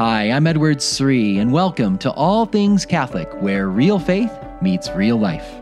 [0.00, 4.32] Hi, I'm Edward Sri, and welcome to All Things Catholic, where real faith
[4.62, 5.59] meets real life.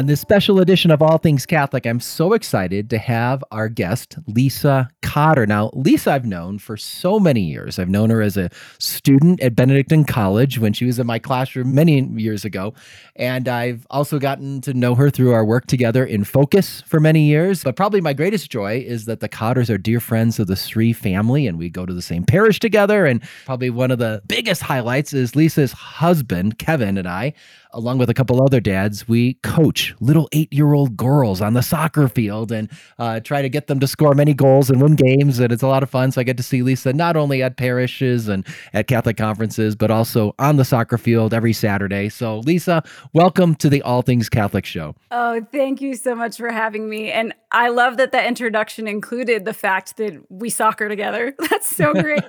[0.00, 4.16] On this special edition of All Things Catholic, I'm so excited to have our guest,
[4.26, 5.44] Lisa Cotter.
[5.44, 7.78] Now, Lisa, I've known for so many years.
[7.78, 11.74] I've known her as a student at Benedictine College when she was in my classroom
[11.74, 12.72] many years ago.
[13.14, 17.24] And I've also gotten to know her through our work together in Focus for many
[17.24, 17.62] years.
[17.62, 20.94] But probably my greatest joy is that the Cotters are dear friends of the Sri
[20.94, 23.04] family, and we go to the same parish together.
[23.04, 27.34] And probably one of the biggest highlights is Lisa's husband, Kevin, and I
[27.72, 31.62] along with a couple other dads, we coach little eight year old girls on the
[31.62, 35.38] soccer field and uh, try to get them to score many goals and win games.
[35.38, 36.12] And it's a lot of fun.
[36.12, 39.90] So I get to see Lisa not only at parishes and at Catholic conferences, but
[39.90, 42.08] also on the soccer field every Saturday.
[42.08, 44.94] So, Lisa, welcome to the All Things Catholic show.
[45.10, 47.10] Oh, thank you so much for having me.
[47.10, 51.34] And I love that the introduction included the fact that we soccer together.
[51.50, 52.22] That's so great.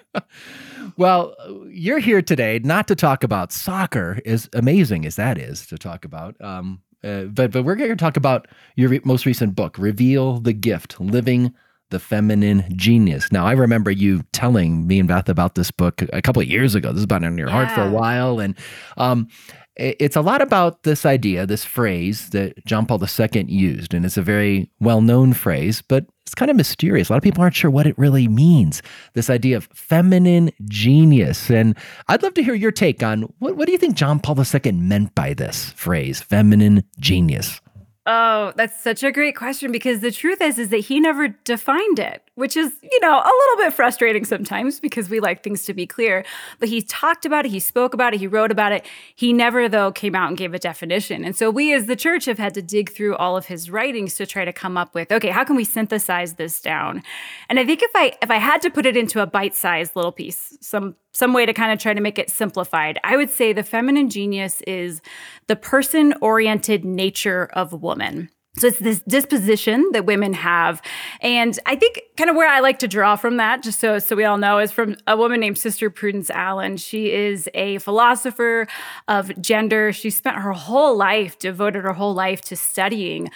[0.96, 1.34] well,
[1.68, 6.04] you're here today not to talk about soccer, as amazing as that is to talk
[6.04, 6.40] about.
[6.40, 10.38] Um, uh, but but we're going to talk about your re- most recent book, "Reveal
[10.38, 11.52] the Gift: Living
[11.90, 16.22] the Feminine Genius." Now, I remember you telling me and Beth about this book a
[16.22, 16.90] couple of years ago.
[16.92, 17.54] This has been in your yeah.
[17.54, 18.56] heart for a while, and
[18.96, 19.28] um,
[19.76, 23.94] it's a lot about this idea, this phrase that John Paul II used.
[23.94, 27.08] And it's a very well known phrase, but it's kind of mysterious.
[27.08, 28.82] A lot of people aren't sure what it really means.
[29.14, 31.50] This idea of feminine genius.
[31.50, 31.76] And
[32.08, 34.72] I'd love to hear your take on what, what do you think John Paul II
[34.72, 37.60] meant by this phrase, feminine genius?
[38.04, 42.00] Oh, that's such a great question because the truth is is that he never defined
[42.00, 45.74] it, which is, you know, a little bit frustrating sometimes because we like things to
[45.74, 46.24] be clear.
[46.58, 48.86] But he talked about it, he spoke about it, he wrote about it.
[49.14, 51.24] He never though came out and gave a definition.
[51.24, 54.14] And so we as the church have had to dig through all of his writings
[54.16, 57.02] to try to come up with, okay, how can we synthesize this down?
[57.50, 60.12] And I think if I if I had to put it into a bite-sized little
[60.12, 63.52] piece, some some way to kind of try to make it simplified, I would say
[63.52, 65.02] the feminine genius is
[65.46, 68.30] the person oriented nature of woman.
[68.58, 70.82] So it's this disposition that women have.
[71.22, 74.14] And I think kind of where I like to draw from that, just so, so
[74.14, 76.76] we all know, is from a woman named Sister Prudence Allen.
[76.76, 78.68] She is a philosopher
[79.08, 79.90] of gender.
[79.90, 83.30] She spent her whole life, devoted her whole life to studying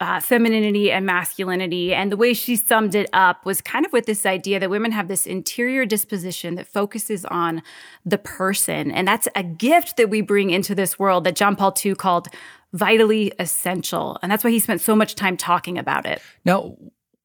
[0.00, 1.92] uh, femininity and masculinity.
[1.92, 4.92] And the way she summed it up was kind of with this idea that women
[4.92, 7.62] have this interior disposition that focuses on
[8.04, 8.90] the person.
[8.90, 12.28] And that's a gift that we bring into this world that John Paul II called
[12.72, 14.18] vitally essential.
[14.22, 16.22] And that's why he spent so much time talking about it.
[16.44, 16.76] Now,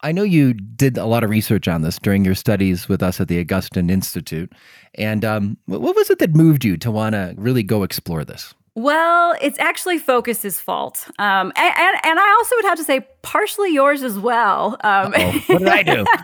[0.01, 3.21] I know you did a lot of research on this during your studies with us
[3.21, 4.51] at the Augustine Institute.
[4.95, 8.53] And um, what was it that moved you to want to really go explore this?
[8.77, 11.07] Well, it's actually Focus's fault.
[11.17, 14.77] Um, and, and, and, I also would have to say partially yours as well.
[14.81, 15.11] Um,
[15.47, 16.05] what did I do?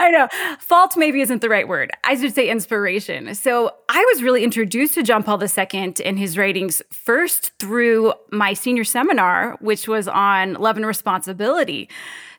[0.00, 0.26] I know.
[0.58, 1.90] Fault maybe isn't the right word.
[2.02, 3.34] I should say inspiration.
[3.34, 8.54] So I was really introduced to John Paul II and his writings first through my
[8.54, 11.90] senior seminar, which was on love and responsibility.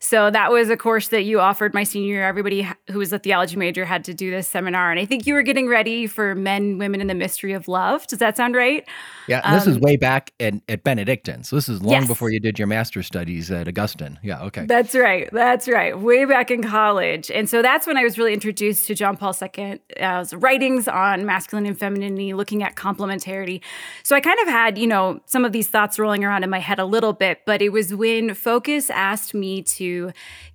[0.04, 2.24] So that was a course that you offered my senior year.
[2.28, 4.90] Everybody who was a theology major had to do this seminar.
[4.90, 8.08] And I think you were getting ready for men, women, and the mystery of love.
[8.08, 8.84] Does that sound right?
[9.28, 9.42] Yeah.
[9.44, 11.44] Um, this is um, way back at, at Benedictine.
[11.44, 12.08] So this is long yes.
[12.08, 13.91] before you did your master's studies at Augustine.
[14.22, 14.44] Yeah.
[14.44, 14.66] Okay.
[14.66, 15.30] That's right.
[15.32, 15.98] That's right.
[16.00, 17.30] Way back in college.
[17.32, 21.26] And so that's when I was really introduced to John Paul II's uh, writings on
[21.26, 23.62] masculine and femininity, looking at complementarity.
[24.04, 26.60] So I kind of had, you know, some of these thoughts rolling around in my
[26.60, 30.12] head a little bit, but it was when Focus asked me to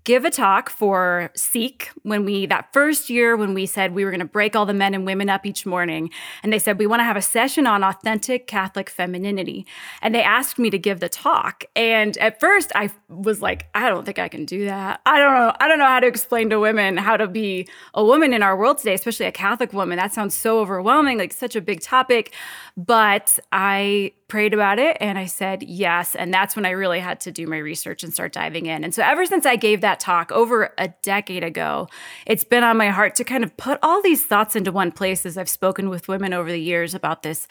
[0.07, 4.13] give a talk for Seek when we, that first year when we said we were
[4.13, 6.11] going to break all the men and women up each morning.
[6.45, 9.67] And they said, we want to have a session on authentic Catholic femininity.
[10.01, 11.65] And they asked me to give the talk.
[11.75, 15.01] And at first I was like, I don't think I can do that.
[15.05, 15.53] I don't know.
[15.59, 18.57] I don't know how to explain to women how to be a woman in our
[18.57, 19.99] world today, especially a Catholic woman.
[19.99, 22.33] That sounds so overwhelming, like such a big topic.
[22.77, 26.15] But I prayed about it and I said yes.
[26.15, 28.83] And that's when I really had to do my research and start diving in.
[28.83, 31.89] And so ever since I gave that talk over a decade ago,
[32.27, 35.25] it's been on my heart to kind of put all these thoughts into one place
[35.25, 37.47] as I've spoken with women over the years about this,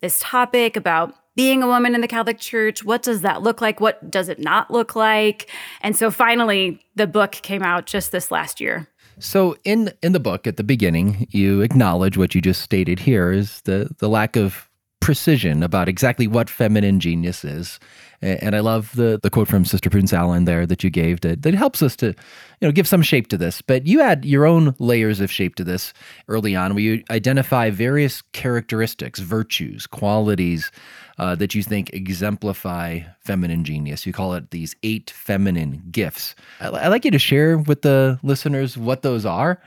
[0.00, 2.82] this topic, about being a woman in the Catholic Church.
[2.82, 3.78] What does that look like?
[3.78, 5.50] What does it not look like?
[5.82, 8.88] And so finally, the book came out just this last year.
[9.18, 13.32] So in in the book at the beginning, you acknowledge what you just stated here
[13.32, 14.65] is the the lack of
[15.06, 17.78] precision about exactly what feminine genius is.
[18.20, 21.42] And I love the the quote from Sister Prudence Allen there that you gave that,
[21.42, 22.14] that helps us to, you
[22.62, 23.62] know, give some shape to this.
[23.62, 25.92] But you add your own layers of shape to this
[26.26, 30.72] early on, where you identify various characteristics, virtues, qualities
[31.18, 34.06] uh, that you think exemplify feminine genius.
[34.06, 36.34] You call it these eight feminine gifts.
[36.60, 39.60] I'd like you to share with the listeners what those are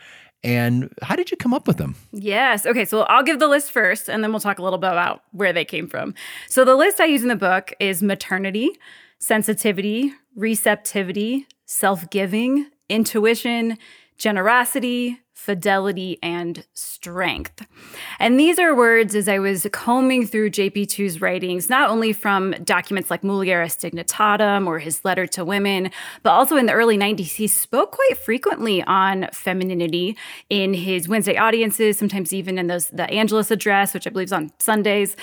[0.43, 1.95] and how did you come up with them?
[2.11, 2.65] Yes.
[2.65, 2.85] Okay.
[2.85, 5.53] So I'll give the list first, and then we'll talk a little bit about where
[5.53, 6.13] they came from.
[6.47, 8.71] So the list I use in the book is maternity,
[9.19, 13.77] sensitivity, receptivity, self giving, intuition,
[14.17, 17.65] generosity, fidelity, and strength.
[18.19, 23.09] And these are words as I was combing through JP2's writings, not only from documents
[23.09, 25.91] like Mulieris Dignitatem or his letter to women,
[26.23, 30.17] but also in the early 90s, he spoke quite frequently on femininity
[30.49, 34.33] in his Wednesday audiences, sometimes even in those the Angelus address, which I believe is
[34.33, 35.15] on Sundays.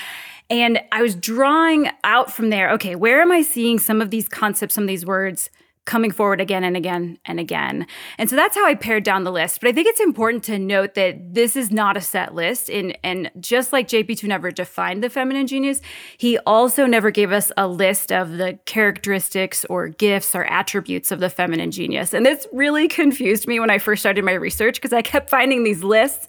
[0.49, 4.29] And I was drawing out from there, okay, where am I seeing some of these
[4.29, 5.51] concepts, some of these words
[5.87, 7.87] coming forward again and again and again.
[8.19, 9.61] And so that's how I pared down the list.
[9.61, 12.69] But I think it's important to note that this is not a set list.
[12.69, 15.81] And, and just like JP2 never defined the feminine genius,
[16.19, 21.21] he also never gave us a list of the characteristics or gifts or attributes of
[21.21, 22.13] the feminine genius.
[22.13, 25.63] And this really confused me when I first started my research because I kept finding
[25.63, 26.27] these lists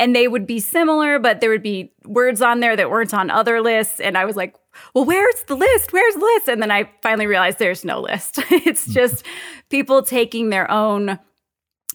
[0.00, 3.30] and they would be similar, but there would be words on there that weren't on
[3.30, 4.00] other lists.
[4.00, 4.56] And I was like,
[4.94, 5.92] well, where's the list?
[5.92, 6.48] Where's the list?
[6.48, 8.38] And then I finally realized there's no list.
[8.50, 8.92] it's mm-hmm.
[8.92, 9.26] just
[9.68, 11.18] people taking their own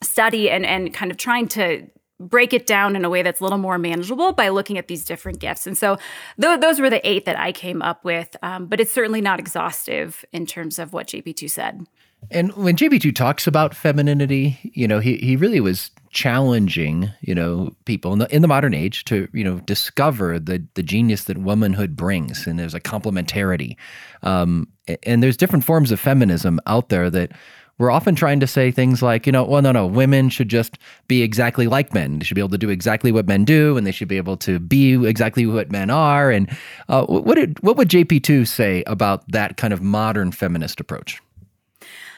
[0.04, 1.88] study and, and kind of trying to
[2.19, 5.04] break it down in a way that's a little more manageable by looking at these
[5.04, 5.66] different gifts.
[5.66, 5.98] And so
[6.40, 9.40] th- those were the eight that I came up with, um, but it's certainly not
[9.40, 11.88] exhaustive in terms of what JP2 said.
[12.32, 17.76] And when JP2 talks about femininity, you know, he, he really was challenging, you know,
[17.86, 21.38] people in the, in the modern age to, you know, discover the, the genius that
[21.38, 22.48] womanhood brings.
[22.48, 23.76] And there's a complementarity.
[24.24, 24.68] Um,
[25.04, 27.32] and there's different forms of feminism out there that
[27.78, 30.78] we're often trying to say things like, you know, well, no, no, women should just
[31.08, 32.20] be exactly like men.
[32.20, 34.38] They should be able to do exactly what men do, and they should be able
[34.38, 36.32] to be exactly what men are.
[36.32, 36.50] And
[36.88, 41.22] uh, what did what would JP2 say about that kind of modern feminist approach?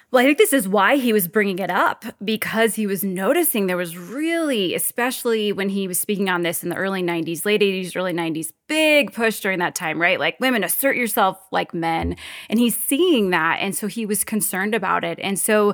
[0.09, 3.67] Well, I think this is why he was bringing it up because he was noticing
[3.67, 7.59] there was really, especially when he was speaking on this in the early 90s, late
[7.59, 10.17] 80s, early 90s, big push during that time, right?
[10.17, 12.15] Like women assert yourself like men.
[12.49, 13.57] And he's seeing that.
[13.59, 15.19] And so he was concerned about it.
[15.21, 15.73] And so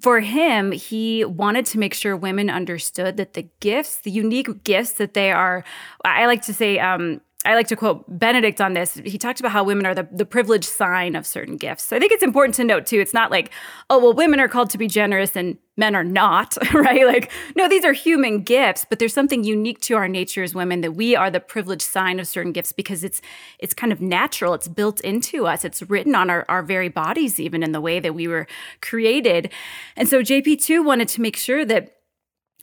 [0.00, 4.92] for him, he wanted to make sure women understood that the gifts, the unique gifts
[4.92, 5.64] that they are,
[6.04, 8.94] I like to say, um, I like to quote Benedict on this.
[9.04, 11.84] He talked about how women are the, the privileged sign of certain gifts.
[11.84, 13.50] So I think it's important to note too, it's not like,
[13.88, 17.06] oh, well, women are called to be generous and men are not, right?
[17.06, 20.80] Like, no, these are human gifts, but there's something unique to our nature as women
[20.80, 23.22] that we are the privileged sign of certain gifts because it's
[23.58, 24.54] it's kind of natural.
[24.54, 25.64] It's built into us.
[25.64, 28.46] It's written on our, our very bodies, even in the way that we were
[28.80, 29.52] created.
[29.96, 31.95] And so JP2 wanted to make sure that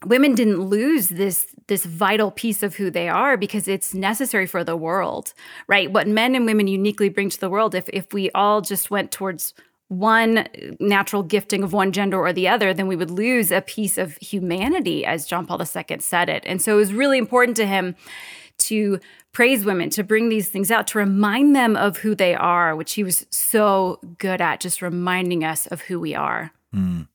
[0.06, 4.64] women didn't lose this this vital piece of who they are because it's necessary for
[4.64, 5.34] the world
[5.68, 5.92] right?
[5.92, 9.12] What men and women uniquely bring to the world if if we all just went
[9.12, 9.54] towards
[9.88, 10.48] one
[10.80, 14.18] natural gifting of one gender or the other then we would lose a piece of
[14.18, 16.44] humanity as John Paul II said it.
[16.46, 17.96] And so it was really important to him
[18.60, 19.00] to
[19.32, 22.94] praise women to bring these things out to remind them of who they are which
[22.94, 26.52] he was so good at just reminding us of who we are.
[26.74, 27.08] Mm.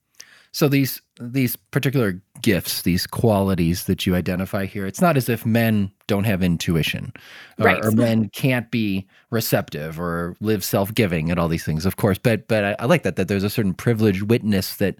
[0.52, 5.44] So these these particular gifts, these qualities that you identify here, it's not as if
[5.44, 7.12] men don't have intuition
[7.58, 7.84] or, right.
[7.84, 12.18] or men can't be receptive or live self-giving and all these things, of course.
[12.18, 14.96] But but I, I like that that there's a certain privileged witness that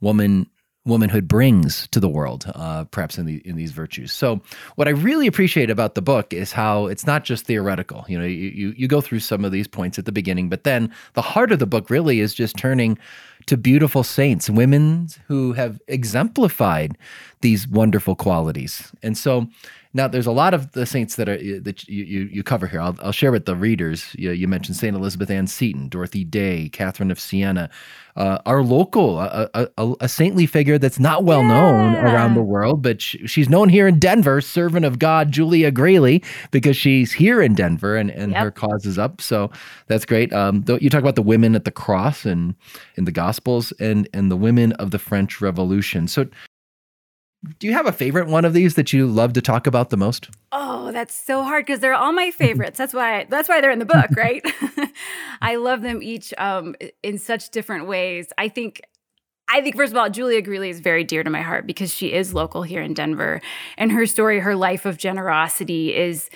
[0.00, 0.48] woman
[0.84, 4.12] womanhood brings to the world, uh, perhaps in the in these virtues.
[4.12, 4.40] So,
[4.76, 8.04] what I really appreciate about the book is how it's not just theoretical.
[8.08, 10.64] You know, you you, you go through some of these points at the beginning, but
[10.64, 12.98] then the heart of the book really is just turning
[13.46, 16.96] to beautiful saints, women who have exemplified
[17.40, 18.92] these wonderful qualities.
[19.02, 19.48] And so,
[19.94, 22.80] now, there's a lot of the saints that are that you you, you cover here.
[22.80, 24.14] I'll, I'll share with the readers.
[24.18, 27.68] You, you, mentioned Saint Elizabeth Ann Seton, Dorothy Day, Catherine of Siena,
[28.16, 31.48] uh, our local a, a, a, saintly figure that's not well yeah.
[31.48, 34.40] known around the world, but she, she's known here in Denver.
[34.40, 36.22] Servant of God, Julia Greeley,
[36.52, 38.42] because she's here in Denver and, and yep.
[38.42, 39.20] her cause is up.
[39.20, 39.50] So
[39.88, 40.32] that's great.
[40.32, 42.54] Um, you talk about the women at the cross and
[42.96, 46.08] in the Gospels and and the women of the French Revolution.
[46.08, 46.26] So
[47.58, 49.96] do you have a favorite one of these that you love to talk about the
[49.96, 50.30] most?
[50.52, 52.78] Oh, that's so hard because they're all my favorites.
[52.78, 54.42] That's why that's why they're in the book, right?
[55.42, 58.28] I love them each um, in such different ways.
[58.38, 58.80] I think
[59.48, 62.12] I think first of all, Julia Greeley is very dear to my heart because she
[62.12, 63.40] is local here in Denver,
[63.76, 66.30] and her story, her life of generosity, is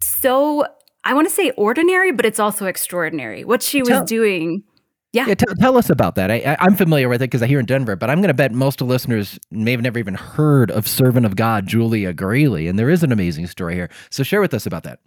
[0.00, 0.64] so
[1.04, 3.44] I want to say ordinary, but it's also extraordinary.
[3.44, 4.64] What she was doing.
[5.12, 5.26] Yeah.
[5.28, 6.30] Yeah, t- tell us about that.
[6.30, 8.52] I, am familiar with it because I hear in Denver, but I'm going to bet
[8.52, 12.78] most of listeners may have never even heard of servant of God Julia Greeley, and
[12.78, 13.88] there is an amazing story here.
[14.10, 14.98] So share with us about that.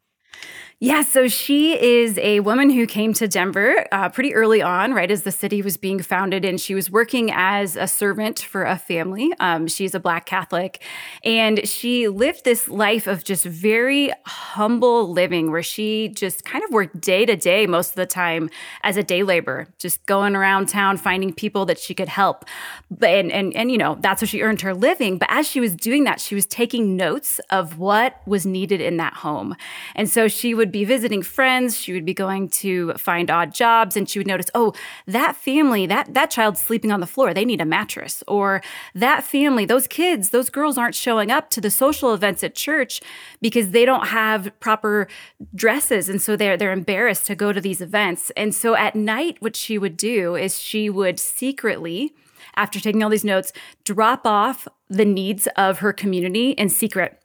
[0.82, 5.12] Yeah, so she is a woman who came to Denver uh, pretty early on, right
[5.12, 8.78] as the city was being founded, and she was working as a servant for a
[8.78, 9.34] family.
[9.42, 10.82] Um, she's a Black Catholic,
[11.22, 16.72] and she lived this life of just very humble living, where she just kind of
[16.72, 18.50] worked day to day most of the time
[18.82, 22.46] as a day laborer, just going around town finding people that she could help.
[22.90, 25.18] But and and and you know that's how she earned her living.
[25.18, 28.96] But as she was doing that, she was taking notes of what was needed in
[28.96, 29.58] that home,
[29.94, 31.80] and so she would would be visiting friends.
[31.80, 34.76] She would be going to find odd jobs and she would notice, oh,
[35.08, 37.34] that family, that, that child's sleeping on the floor.
[37.34, 38.24] They need a mattress.
[38.28, 38.62] Or
[38.94, 43.02] that family, those kids, those girls aren't showing up to the social events at church
[43.42, 45.08] because they don't have proper
[45.56, 46.08] dresses.
[46.08, 48.32] And so they're, they're embarrassed to go to these events.
[48.38, 52.14] And so at night, what she would do is she would secretly,
[52.56, 53.52] after taking all these notes,
[53.84, 57.19] drop off the needs of her community in secret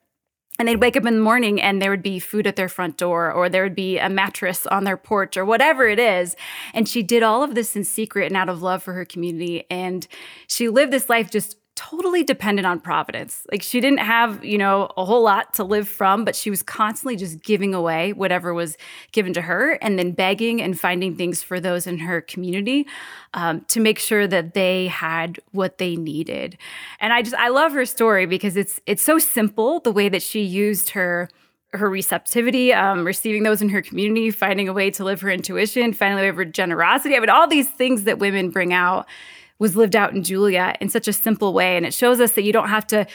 [0.58, 2.96] and they'd wake up in the morning and there would be food at their front
[2.96, 6.36] door or there would be a mattress on their porch or whatever it is.
[6.72, 9.64] And she did all of this in secret and out of love for her community.
[9.70, 10.06] And
[10.46, 13.46] she lived this life just totally dependent on providence.
[13.50, 16.62] Like she didn't have, you know, a whole lot to live from, but she was
[16.62, 18.76] constantly just giving away whatever was
[19.12, 22.86] given to her and then begging and finding things for those in her community
[23.34, 26.56] um, to make sure that they had what they needed.
[27.00, 30.22] And I just I love her story because it's it's so simple the way that
[30.22, 31.28] she used her
[31.72, 35.92] her receptivity, um, receiving those in her community, finding a way to live her intuition,
[35.92, 37.16] finding a way of her generosity.
[37.16, 39.06] I mean, all these things that women bring out
[39.58, 41.76] was lived out in Julia in such a simple way.
[41.76, 43.06] And it shows us that you don't have to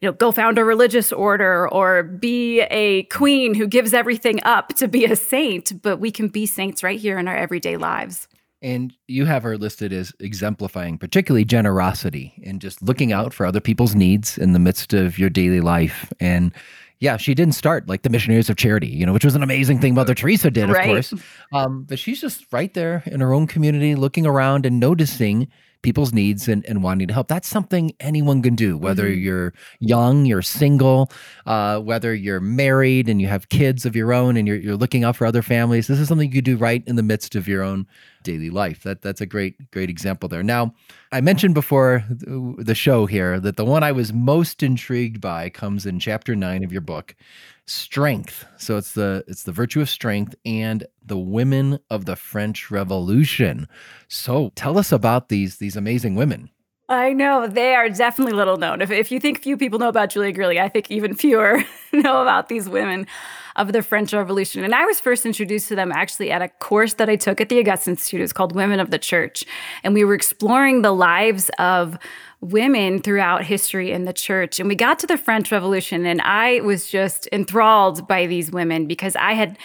[0.00, 4.74] you know, go found a religious order or be a queen who gives everything up
[4.74, 8.28] to be a saint, but we can be saints right here in our everyday lives.
[8.60, 13.60] And you have her listed as exemplifying particularly generosity and just looking out for other
[13.60, 16.12] people's needs in the midst of your daily life.
[16.18, 16.52] And
[16.98, 19.80] yeah, she didn't start like the Missionaries of Charity, you know, which was an amazing
[19.80, 20.86] thing Mother Teresa did, of right.
[20.86, 21.14] course.
[21.52, 25.48] Um, but she's just right there in her own community, looking around and noticing
[25.84, 27.28] people's needs and, and wanting to help.
[27.28, 29.20] That's something anyone can do, whether mm-hmm.
[29.20, 31.12] you're young, you're single,
[31.46, 35.04] uh, whether you're married and you have kids of your own and you're, you're looking
[35.04, 35.86] out for other families.
[35.86, 37.86] This is something you do right in the midst of your own
[38.22, 38.82] daily life.
[38.82, 40.42] That That's a great, great example there.
[40.42, 40.74] Now,
[41.12, 45.84] I mentioned before the show here that the one I was most intrigued by comes
[45.84, 47.14] in chapter nine of your book
[47.66, 48.44] strength.
[48.56, 53.68] So it's the it's the virtue of strength and the women of the French Revolution.
[54.08, 56.50] So tell us about these these amazing women.
[56.88, 58.82] I know they are definitely little known.
[58.82, 62.20] If, if you think few people know about Julia Greeley, I think even fewer know
[62.20, 63.06] about these women
[63.56, 64.64] of the French Revolution.
[64.64, 67.48] And I was first introduced to them actually at a course that I took at
[67.48, 68.20] the Augustine Institute.
[68.20, 69.44] It was called Women of the Church.
[69.82, 71.98] And we were exploring the lives of
[72.40, 74.60] women throughout history in the church.
[74.60, 78.86] And we got to the French Revolution, and I was just enthralled by these women
[78.86, 79.56] because I had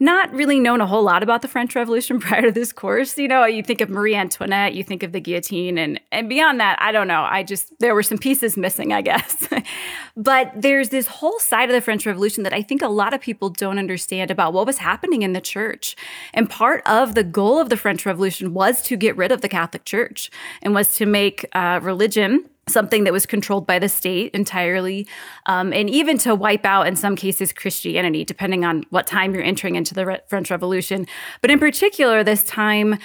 [0.00, 3.16] not really known a whole lot about the French Revolution prior to this course.
[3.18, 6.58] You know, you think of Marie Antoinette, you think of the guillotine, and and beyond
[6.60, 7.22] that, I don't know.
[7.22, 9.48] I just there were some pieces missing, I guess.
[10.16, 13.20] but there's this whole side of the French Revolution that I think a lot of
[13.20, 15.94] people don't understand about what was happening in the church.
[16.34, 19.48] And part of the goal of the French Revolution was to get rid of the
[19.48, 20.30] Catholic Church
[20.62, 25.06] and was to make uh, religion something that was controlled by the state entirely,
[25.46, 29.42] um, and even to wipe out, in some cases, Christianity, depending on what time you're
[29.42, 31.06] entering into the Re- French Revolution.
[31.40, 32.98] But in particular, this time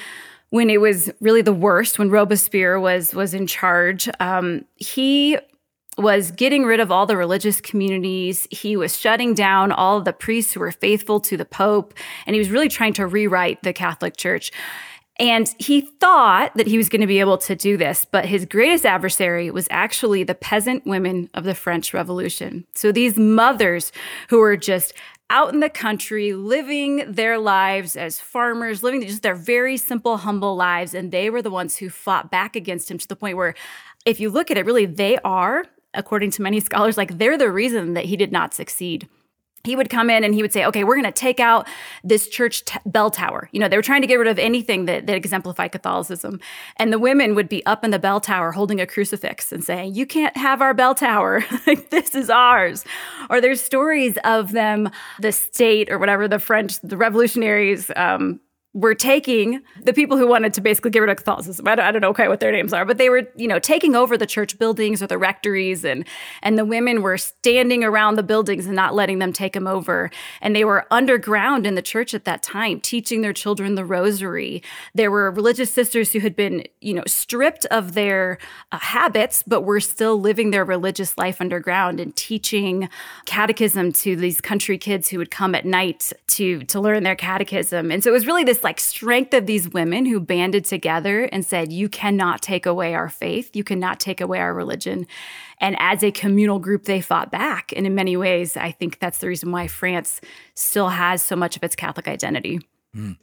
[0.49, 5.37] when it was really the worst, when Robespierre was was in charge, um, he
[5.97, 8.47] was getting rid of all the religious communities.
[8.51, 11.93] He was shutting down all the priests who were faithful to the Pope,
[12.25, 14.51] and he was really trying to rewrite the Catholic Church.
[15.17, 18.45] And he thought that he was going to be able to do this, but his
[18.45, 22.65] greatest adversary was actually the peasant women of the French Revolution.
[22.75, 23.93] So these mothers
[24.29, 24.93] who were just
[25.29, 30.55] out in the country, living their lives as farmers, living just their very simple, humble
[30.55, 30.93] lives.
[30.93, 33.55] And they were the ones who fought back against him to the point where,
[34.05, 37.51] if you look at it, really, they are, according to many scholars, like they're the
[37.51, 39.07] reason that he did not succeed
[39.65, 41.67] he would come in and he would say, okay, we're going to take out
[42.03, 43.49] this church t- bell tower.
[43.51, 46.39] You know, they were trying to get rid of anything that, that exemplified Catholicism.
[46.77, 49.95] And the women would be up in the bell tower holding a crucifix and saying,
[49.95, 51.43] you can't have our bell tower.
[51.89, 52.85] this is ours.
[53.29, 58.39] Or there's stories of them, the state or whatever, the French, the revolutionaries, um,
[58.75, 61.65] were taking the people who wanted to basically get rid of Catholicism.
[61.65, 63.57] I don't, I don't know quite what their names are, but they were, you know,
[63.57, 66.05] taking over the church buildings or the rectories, and
[66.41, 70.11] and the women were standing around the buildings and not letting them take them over.
[70.41, 74.61] And they were underground in the church at that time, teaching their children the rosary.
[74.93, 78.39] There were religious sisters who had been, you know, stripped of their
[78.73, 82.89] uh, habits, but were still living their religious life underground and teaching
[83.25, 87.89] catechism to these country kids who would come at night to to learn their catechism.
[87.89, 91.45] And so it was really this like strength of these women who banded together and
[91.45, 93.55] said, You cannot take away our faith.
[93.55, 95.07] You cannot take away our religion.
[95.61, 97.71] And as a communal group, they fought back.
[97.73, 100.19] And in many ways, I think that's the reason why France
[100.55, 102.59] still has so much of its Catholic identity.
[102.93, 103.17] Mm.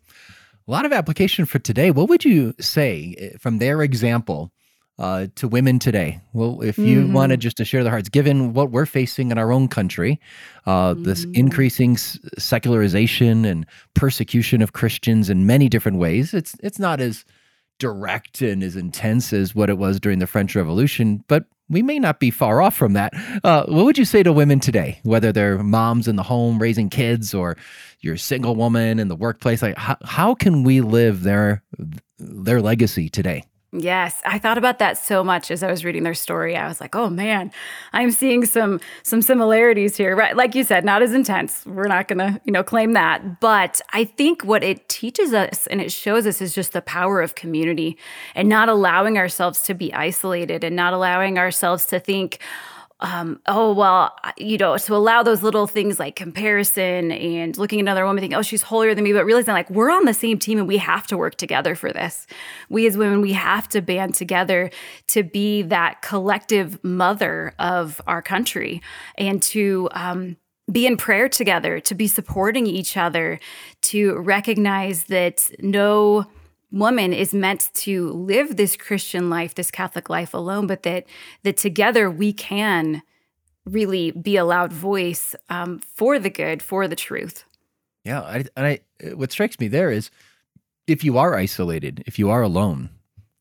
[0.66, 1.90] A lot of application for today.
[1.90, 4.52] What would you say eh, from their example?
[4.98, 6.20] Uh, to women today?
[6.32, 7.12] Well, if you mm-hmm.
[7.12, 10.20] wanted just to share their hearts, given what we're facing in our own country,
[10.66, 11.02] uh, mm-hmm.
[11.04, 17.24] this increasing secularization and persecution of Christians in many different ways, it's it's not as
[17.78, 21.98] direct and as intense as what it was during the French Revolution, but we may
[21.98, 23.12] not be far off from that.
[23.42, 26.90] Uh, what would you say to women today, whether they're moms in the home raising
[26.90, 27.56] kids or
[28.00, 29.62] you're a single woman in the workplace?
[29.62, 31.62] Like, how, how can we live their
[32.18, 33.44] their legacy today?
[33.74, 36.54] Yes, I thought about that so much as I was reading their story.
[36.56, 37.50] I was like, "Oh man,
[37.94, 41.64] I'm seeing some some similarities here." Right, like you said, not as intense.
[41.64, 45.66] We're not going to, you know, claim that, but I think what it teaches us
[45.68, 47.96] and it shows us is just the power of community
[48.34, 52.40] and not allowing ourselves to be isolated and not allowing ourselves to think,
[53.02, 57.82] um, oh well you know to allow those little things like comparison and looking at
[57.82, 60.38] another woman thinking oh she's holier than me but realizing like we're on the same
[60.38, 62.26] team and we have to work together for this.
[62.68, 64.70] We as women we have to band together
[65.08, 68.80] to be that collective mother of our country
[69.18, 70.36] and to um,
[70.70, 73.40] be in prayer together to be supporting each other
[73.82, 76.26] to recognize that no
[76.72, 81.04] woman is meant to live this Christian life, this Catholic life alone, but that
[81.42, 83.02] that together we can
[83.64, 87.44] really be a loud voice um, for the good, for the truth.
[88.04, 88.80] Yeah, I, and I,
[89.14, 90.10] what strikes me there is,
[90.88, 92.90] if you are isolated, if you are alone,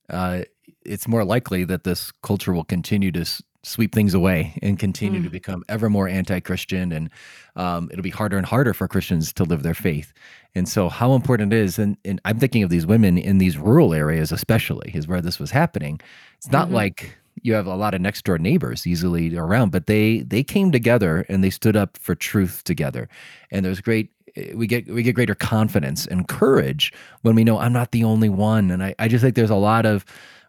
[0.09, 0.43] uh,
[0.85, 3.25] it's more likely that this culture will continue to
[3.63, 5.23] sweep things away and continue mm.
[5.23, 7.09] to become ever more anti-Christian, and
[7.55, 10.13] um, it'll be harder and harder for Christians to live their faith.
[10.55, 13.57] And so, how important it is, and, and I'm thinking of these women in these
[13.57, 16.01] rural areas, especially, is where this was happening.
[16.37, 16.75] It's not mm-hmm.
[16.75, 20.71] like you have a lot of next door neighbors easily around, but they they came
[20.71, 23.07] together and they stood up for truth together.
[23.51, 24.11] And there's great
[24.53, 28.29] we get we get greater confidence and courage when we know I'm not the only
[28.29, 28.71] one.
[28.71, 30.05] And I, I just think there's a lot of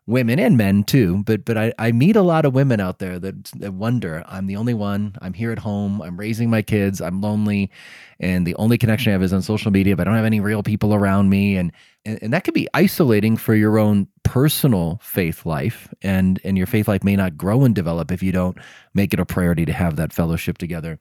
[0.07, 3.19] women and men too, but but I, I meet a lot of women out there
[3.19, 7.01] that, that wonder, I'm the only one, I'm here at home, I'm raising my kids,
[7.01, 7.71] I'm lonely,
[8.19, 10.41] and the only connection I have is on social media, but I don't have any
[10.41, 11.57] real people around me.
[11.57, 11.73] And
[12.05, 15.93] and, and that can be isolating for your own personal faith life.
[16.03, 18.59] And and your faith life may not grow and develop if you don't
[18.95, 20.99] make it a priority to have that fellowship together.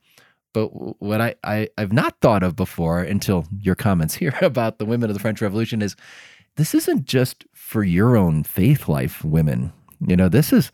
[0.53, 0.67] But
[1.01, 5.09] what I, I, I've not thought of before until your comments here about the women
[5.09, 5.95] of the French Revolution is
[6.57, 9.71] this isn't just for your own faith life, women.
[10.05, 10.71] You know, this is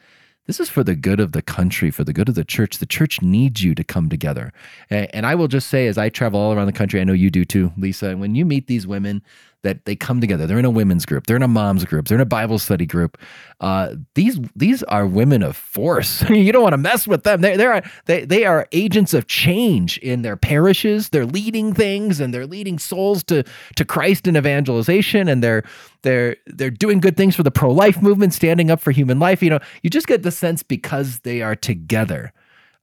[0.47, 2.77] this is for the good of the country, for the good of the church.
[2.77, 4.53] The church needs you to come together.
[4.89, 7.29] And I will just say, as I travel all around the country, I know you
[7.29, 9.21] do too, Lisa, when you meet these women
[9.67, 10.47] that they come together.
[10.47, 11.27] They're in a women's group.
[11.27, 12.07] They're in a mom's group.
[12.07, 13.17] They're in a Bible study group.
[13.59, 16.23] Uh, these these are women of force.
[16.29, 17.41] you don't want to mess with them.
[17.41, 21.09] They they they they are agents of change in their parishes.
[21.09, 23.43] They're leading things and they're leading souls to
[23.75, 25.27] to Christ in evangelization.
[25.27, 25.63] And they're
[26.03, 29.43] they're they're doing good things for the pro life movement, standing up for human life.
[29.43, 32.31] You know, you just get the sense because they are together.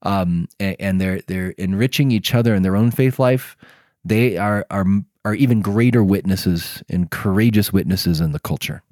[0.03, 3.57] Um, and, and they're they're enriching each other in their own faith life.
[4.03, 4.85] They are are
[5.25, 8.83] are even greater witnesses and courageous witnesses in the culture.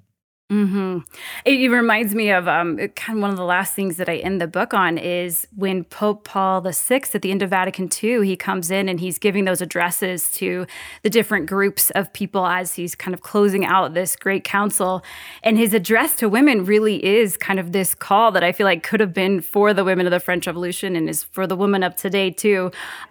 [0.54, 1.00] Mm-hmm.
[1.46, 4.18] It, it, reminds me of um, kind of one of the last things that I
[4.18, 8.26] end the book on is when Pope Paul VI at the end of Vatican II,
[8.28, 10.68] he comes in and he's giving those addresses to
[11.02, 15.04] the different groups of people as he's kind of closing out this great council.
[15.42, 18.84] And his address to women really is kind of this call that I feel like
[18.84, 21.82] could have been for the women of the French Revolution and is for the women
[21.82, 22.70] of today too.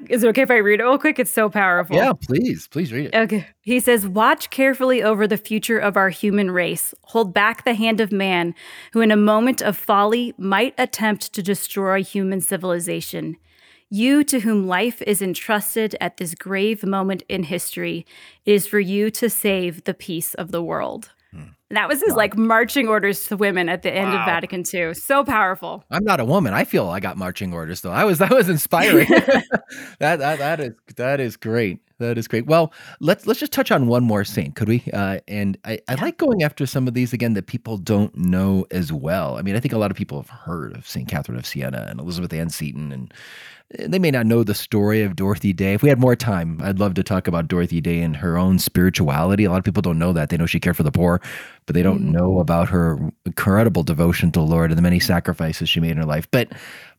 [0.08, 1.18] Is it okay if I read it real quick?
[1.18, 1.96] It's so powerful.
[1.96, 3.14] Yeah, please, please read it.
[3.16, 3.48] Okay.
[3.64, 6.94] He says, Watch carefully over the future of our human race.
[7.04, 8.56] Hold back the hand of man,
[8.92, 13.36] who in a moment of folly might attempt to destroy human civilization.
[13.88, 18.04] You to whom life is entrusted at this grave moment in history,
[18.44, 21.10] it is for you to save the peace of the world.
[21.72, 22.16] That was his wow.
[22.16, 24.20] like marching orders to women at the end wow.
[24.20, 24.92] of Vatican II.
[24.92, 25.84] So powerful.
[25.90, 26.52] I'm not a woman.
[26.52, 27.90] I feel I got marching orders though.
[27.90, 29.08] I was that was inspiring.
[29.98, 31.80] that, that that is that is great.
[31.98, 32.46] That is great.
[32.46, 34.84] Well, let's let's just touch on one more saint, could we?
[34.92, 38.66] Uh, and I, I like going after some of these again that people don't know
[38.70, 39.38] as well.
[39.38, 41.86] I mean, I think a lot of people have heard of Saint Catherine of Siena
[41.88, 43.14] and Elizabeth Ann Seton, and
[43.78, 45.74] they may not know the story of Dorothy Day.
[45.74, 48.58] If we had more time, I'd love to talk about Dorothy Day and her own
[48.58, 49.44] spirituality.
[49.44, 50.28] A lot of people don't know that.
[50.28, 51.20] They know she cared for the poor,
[51.66, 52.12] but they don't mm.
[52.12, 55.96] know about her incredible devotion to the Lord and the many sacrifices she made in
[55.96, 56.28] her life.
[56.30, 56.52] But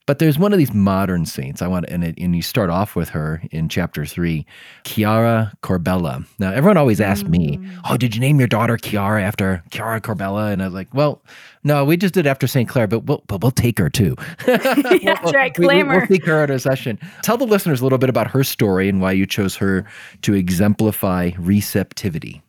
[0.06, 1.62] but there's one of these modern saints.
[1.62, 4.46] I want, and, it, and you start off with her in chapter three,
[4.84, 6.26] Chiara Corbella.
[6.40, 7.80] Now, everyone always asks me, mm.
[7.90, 11.22] "Oh, did you name your daughter Chiara after Chiara Corbella?" And I was like, "Well,
[11.64, 14.16] no, we just did after Saint Clare, but we'll, but we'll take her too.
[14.48, 17.00] yeah, we'll, right, claim we, will take her at a session.
[17.22, 19.86] Tell the listeners a little bit about her story and why you chose her
[20.24, 22.42] to exemplify receptivity."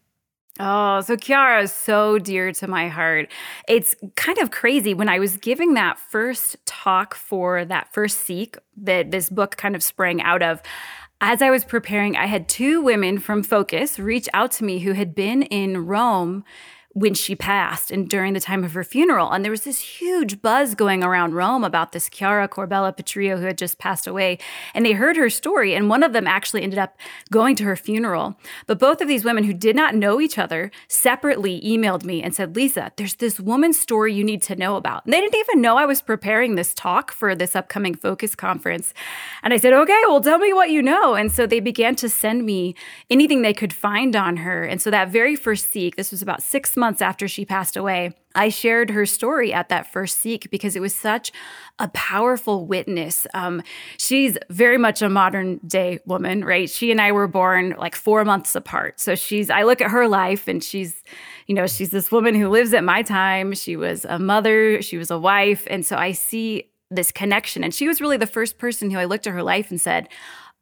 [0.60, 3.28] Oh, so Chiara is so dear to my heart.
[3.68, 8.56] It's kind of crazy when I was giving that first talk for that first Seek
[8.76, 10.62] that this book kind of sprang out of.
[11.20, 14.92] As I was preparing, I had two women from Focus reach out to me who
[14.92, 16.44] had been in Rome
[16.94, 19.30] when she passed and during the time of her funeral.
[19.30, 23.46] And there was this huge buzz going around Rome about this Chiara Corbella Petrillo who
[23.46, 24.38] had just passed away.
[24.74, 26.96] And they heard her story, and one of them actually ended up
[27.32, 28.38] going to her funeral.
[28.68, 32.32] But both of these women who did not know each other separately emailed me and
[32.32, 35.04] said, Lisa, there's this woman's story you need to know about.
[35.04, 38.94] And they didn't even know I was preparing this talk for this upcoming Focus conference.
[39.42, 41.14] And I said, okay, well, tell me what you know.
[41.14, 42.76] And so they began to send me
[43.10, 44.62] anything they could find on her.
[44.62, 47.78] And so that very first Seek, this was about six months months after she passed
[47.78, 51.32] away, I shared her story at that first Seek because it was such
[51.78, 53.26] a powerful witness.
[53.32, 53.62] Um,
[53.96, 56.68] she's very much a modern day woman, right?
[56.68, 59.00] She and I were born like four months apart.
[59.00, 61.02] So she's, I look at her life and she's,
[61.46, 63.54] you know, she's this woman who lives at my time.
[63.54, 65.66] She was a mother, she was a wife.
[65.70, 67.64] And so I see this connection.
[67.64, 70.08] And she was really the first person who I looked at her life and said,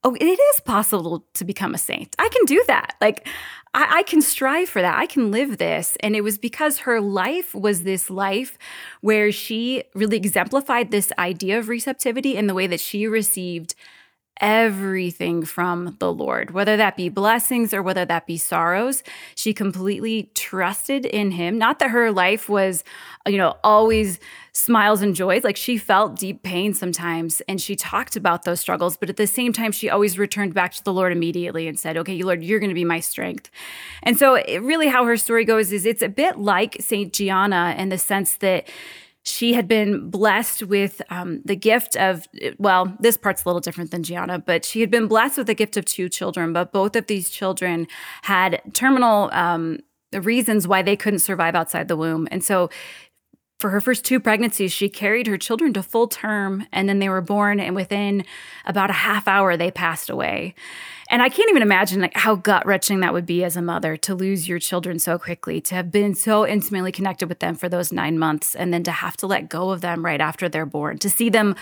[0.04, 2.16] Oh, it is possible to become a saint.
[2.18, 2.96] I can do that.
[3.00, 3.26] Like,
[3.72, 4.98] I, I, can strive for that.
[4.98, 5.96] I can live this.
[6.00, 8.58] And it was because her life was this life
[9.00, 13.76] where she really exemplified this idea of receptivity in the way that she received
[14.40, 19.02] everything from the Lord, whether that be blessings or whether that be sorrows.
[19.34, 21.58] She completely trusted in Him.
[21.58, 22.82] Not that her life was,
[23.26, 24.18] you know, always
[24.52, 25.44] smiles and joys.
[25.44, 29.26] Like she felt deep pain sometimes and she talked about those struggles, but at the
[29.26, 32.60] same time, she always returned back to the Lord immediately and said, Okay, Lord, you're
[32.60, 33.50] going to be my strength.
[34.02, 37.12] And so, it, really, how her story goes is it's a bit like St.
[37.12, 38.66] Gianna in the sense that
[39.24, 42.26] she had been blessed with um, the gift of,
[42.58, 45.54] well, this part's a little different than Gianna, but she had been blessed with the
[45.54, 46.52] gift of two children.
[46.52, 47.86] But both of these children
[48.22, 49.78] had terminal um,
[50.12, 52.26] reasons why they couldn't survive outside the womb.
[52.30, 52.68] And so
[53.60, 57.08] for her first two pregnancies, she carried her children to full term and then they
[57.08, 57.60] were born.
[57.60, 58.24] And within
[58.66, 60.56] about a half hour, they passed away.
[61.12, 63.98] And I can't even imagine like how gut wrenching that would be as a mother
[63.98, 67.68] to lose your children so quickly, to have been so intimately connected with them for
[67.68, 70.64] those nine months, and then to have to let go of them right after they're
[70.64, 71.54] born, to see them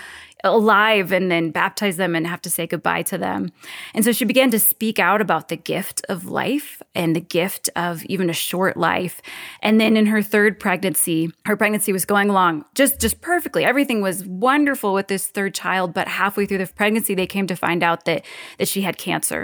[0.45, 3.53] alive and then baptize them and have to say goodbye to them.
[3.95, 7.69] And so she began to speak out about the gift of life and the gift
[7.77, 9.21] of even a short life.
[9.63, 13.65] And then in her third pregnancy, her pregnancy was going along just just perfectly.
[13.65, 17.57] Everything was wonderful with this third child, but halfway through the pregnancy they came to
[17.57, 18.25] find out that
[18.59, 19.40] that she had cancer.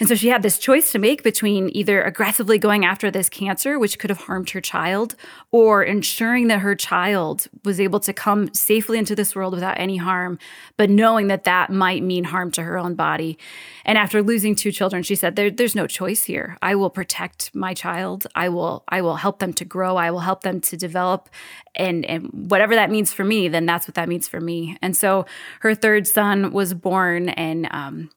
[0.00, 3.80] And so she had this choice to make between either aggressively going after this cancer,
[3.80, 5.16] which could have harmed her child,
[5.50, 9.96] or ensuring that her child was able to come safely into this world without any
[9.96, 10.38] harm,
[10.76, 13.36] but knowing that that might mean harm to her own body.
[13.84, 16.56] And after losing two children, she said, there, "There's no choice here.
[16.62, 18.28] I will protect my child.
[18.36, 18.84] I will.
[18.88, 19.96] I will help them to grow.
[19.96, 21.28] I will help them to develop,
[21.74, 24.96] and and whatever that means for me, then that's what that means for me." And
[24.96, 25.26] so
[25.60, 28.10] her third son was born, and um,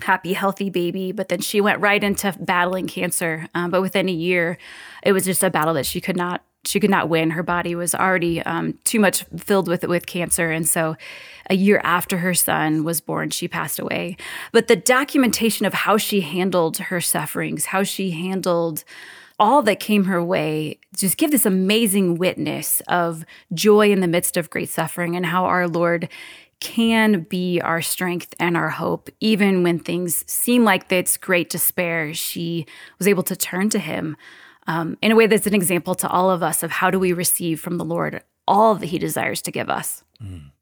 [0.00, 1.12] happy, healthy baby.
[1.12, 3.48] But then she went right into battling cancer.
[3.54, 4.58] Um, but within a year,
[5.02, 7.30] it was just a battle that she could not she could not win.
[7.30, 10.96] Her body was already um, too much filled with with cancer, and so
[11.50, 14.16] a year after her son was born, she passed away.
[14.50, 18.82] But the documentation of how she handled her sufferings, how she handled
[19.38, 24.36] all that came her way just give this amazing witness of joy in the midst
[24.36, 26.08] of great suffering and how our Lord
[26.64, 29.10] can be our strength and our hope.
[29.20, 32.64] Even when things seem like it's great despair, she
[32.98, 34.16] was able to turn to him
[34.66, 37.12] um, in a way that's an example to all of us of how do we
[37.12, 40.04] receive from the Lord all that he desires to give us.
[40.22, 40.52] Mm.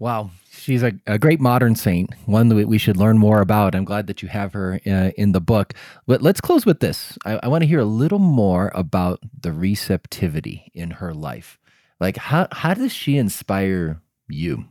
[0.00, 3.76] Wow, she's a, a great modern saint, one that we should learn more about.
[3.76, 5.74] I'm glad that you have her uh, in the book.
[6.08, 7.16] But let's close with this.
[7.24, 11.60] I, I want to hear a little more about the receptivity in her life.
[12.00, 14.64] Like, how, how does she inspire you?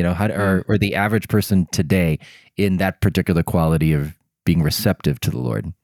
[0.00, 2.20] You know, how or, or the average person today
[2.56, 5.74] in that particular quality of being receptive to the Lord?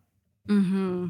[0.49, 1.09] Mm-hmm.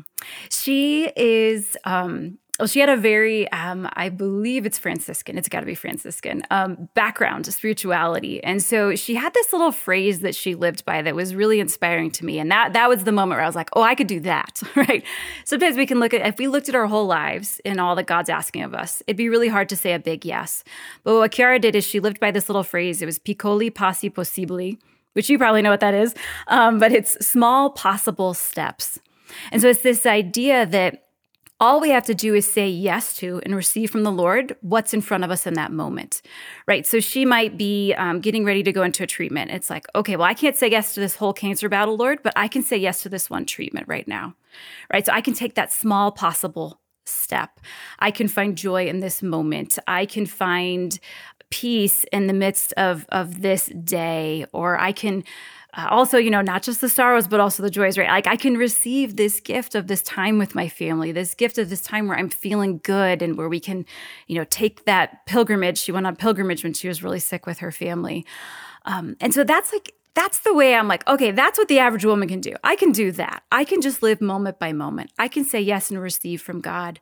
[0.51, 5.61] She is um, well, she had a very, um, I believe it's Franciscan, it's got
[5.61, 8.42] to be Franciscan, um, background spirituality.
[8.42, 12.11] And so she had this little phrase that she lived by that was really inspiring
[12.12, 12.38] to me.
[12.38, 14.62] And that, that was the moment where I was like, oh, I could do that,
[14.77, 15.05] right?
[15.45, 18.07] Sometimes we can look at, if we looked at our whole lives and all that
[18.07, 20.64] God's asking of us, it'd be really hard to say a big yes.
[21.05, 23.03] But what Chiara did is she lived by this little phrase.
[23.03, 24.79] It was piccoli passi possibili,
[25.12, 26.14] which you probably know what that is,
[26.49, 28.99] um, but it's small possible steps.
[29.53, 31.06] And so it's this idea that
[31.59, 34.92] all we have to do is say yes to and receive from the Lord what's
[34.92, 36.21] in front of us in that moment,
[36.66, 36.87] right?
[36.87, 39.51] So she might be um, getting ready to go into a treatment.
[39.51, 42.35] It's like, okay, well, I can't say yes to this whole cancer battle, Lord, but
[42.37, 44.35] I can say yes to this one treatment right now,
[44.92, 45.07] right?
[45.07, 47.61] So I can take that small possible step.
[48.01, 49.79] I can find joy in this moment.
[49.87, 50.99] I can find
[51.51, 55.25] peace in the midst of of this day, or I can
[55.76, 58.08] uh, also, you know, not just the sorrows, but also the joys, right?
[58.08, 61.68] Like I can receive this gift of this time with my family, this gift of
[61.68, 63.84] this time where I'm feeling good and where we can,
[64.26, 65.78] you know, take that pilgrimage.
[65.78, 68.24] She went on pilgrimage when she was really sick with her family.
[68.86, 72.06] Um, and so that's like, that's the way I'm like, okay, that's what the average
[72.06, 72.54] woman can do.
[72.64, 73.42] I can do that.
[73.52, 75.12] I can just live moment by moment.
[75.18, 77.00] I can say yes and receive from God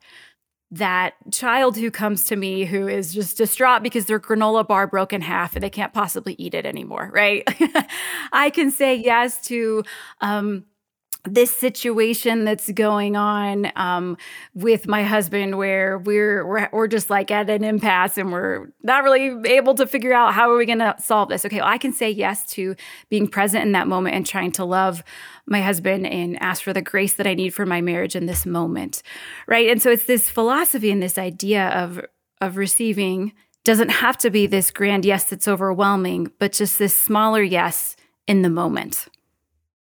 [0.75, 5.13] that child who comes to me who is just distraught because their granola bar broke
[5.13, 7.43] in half and they can't possibly eat it anymore, right?
[8.33, 9.83] I can say yes to
[10.19, 10.65] um,
[11.25, 14.17] this situation that's going on um,
[14.53, 19.03] with my husband where we're, we're we're just like at an impasse and we're not
[19.03, 21.45] really able to figure out how are we going to solve this.
[21.45, 22.75] Okay well, i can say yes to
[23.09, 25.03] being present in that moment and trying to love
[25.45, 28.45] my husband and ask for the grace that i need for my marriage in this
[28.45, 29.01] moment
[29.47, 29.69] right?
[29.69, 32.03] And so it's this philosophy and this idea of
[32.41, 33.33] of receiving
[33.63, 37.95] doesn't have to be this grand yes that's overwhelming but just this smaller yes
[38.27, 39.07] in the moment.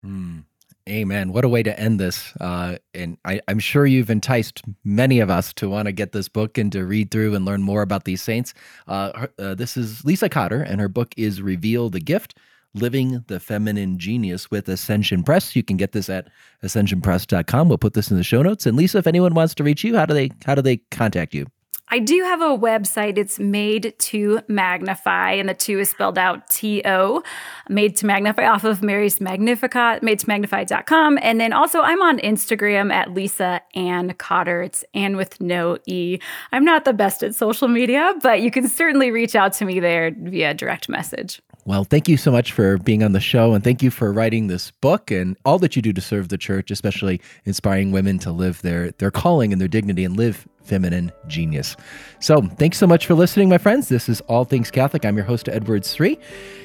[0.06, 0.44] Mm.
[0.90, 1.32] Amen.
[1.32, 2.34] What a way to end this.
[2.42, 6.28] Uh, and I, am sure you've enticed many of us to want to get this
[6.28, 8.54] book and to read through and learn more about these saints.
[8.86, 12.38] Uh, uh, this is Lisa Cotter, and her book is Reveal the Gift
[12.74, 15.56] Living the Feminine Genius with Ascension Press.
[15.56, 16.28] You can get this at
[16.64, 17.70] ascensionpress.com.
[17.70, 18.66] We'll put this in the show notes.
[18.66, 21.34] And Lisa, if anyone wants to reach you, how do they how do they contact
[21.34, 21.46] you?
[21.94, 23.20] I do have a website.
[23.20, 27.22] It's made to magnify, and the two is spelled out T O,
[27.70, 31.20] made to magnify off of Mary's Magnificat, made to magnify.com.
[31.22, 34.64] And then also, I'm on Instagram at Lisa Ann Cotter.
[34.64, 36.18] It's Ann with no E.
[36.52, 39.80] I'm not the best at social media, but you can certainly reach out to me
[39.80, 41.44] there via direct message.
[41.66, 44.48] Well, thank you so much for being on the show and thank you for writing
[44.48, 48.32] this book and all that you do to serve the church, especially inspiring women to
[48.32, 51.78] live their, their calling and their dignity and live feminine genius.
[52.20, 53.90] So, thanks so much for listening, my friends.
[53.90, 55.06] This is All Things Catholic.
[55.06, 56.18] I'm your host, Edward Sri.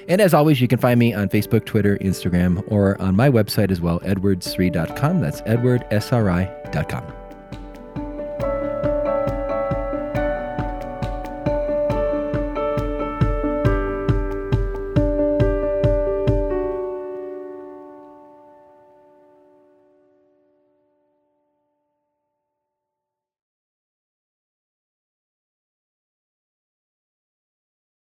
[0.09, 3.71] And as always, you can find me on Facebook, Twitter, Instagram, or on my website
[3.71, 5.21] as well, edwardsri.com.
[5.21, 7.28] That's edwardsri.com.